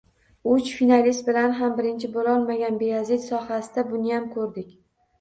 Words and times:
Uch 0.53 0.71
finalist 0.77 1.25
bilan 1.27 1.53
xam 1.59 1.77
birinchi 1.81 2.11
bo‘lolmagan 2.17 2.83
Beyazit 2.83 3.27
soyasida 3.31 3.89
buniyam 3.95 4.31
ko‘rdik 4.37 4.79